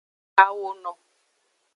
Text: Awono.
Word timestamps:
Awono. 0.43 0.91